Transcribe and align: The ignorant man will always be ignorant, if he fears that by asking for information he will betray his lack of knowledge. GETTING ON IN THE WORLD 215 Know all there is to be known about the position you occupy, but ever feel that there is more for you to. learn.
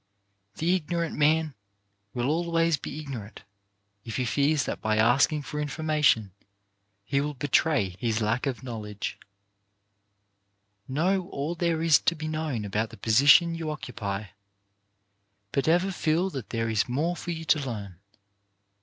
The 0.55 0.73
ignorant 0.75 1.15
man 1.15 1.53
will 2.15 2.31
always 2.31 2.75
be 2.75 2.99
ignorant, 2.99 3.43
if 4.03 4.15
he 4.15 4.25
fears 4.25 4.63
that 4.63 4.81
by 4.81 4.97
asking 4.97 5.43
for 5.43 5.59
information 5.59 6.31
he 7.05 7.21
will 7.21 7.35
betray 7.35 7.89
his 7.99 8.19
lack 8.19 8.47
of 8.47 8.63
knowledge. 8.63 9.19
GETTING 10.89 10.97
ON 10.97 11.07
IN 11.07 11.13
THE 11.17 11.21
WORLD 11.21 11.59
215 11.59 11.67
Know 11.67 11.77
all 11.77 11.77
there 11.77 11.85
is 11.85 11.99
to 11.99 12.15
be 12.15 12.27
known 12.27 12.65
about 12.65 12.89
the 12.89 12.97
position 12.97 13.53
you 13.53 13.69
occupy, 13.69 14.29
but 15.51 15.67
ever 15.67 15.91
feel 15.91 16.31
that 16.31 16.49
there 16.49 16.67
is 16.67 16.89
more 16.89 17.15
for 17.15 17.29
you 17.29 17.45
to. 17.45 17.59
learn. 17.63 17.99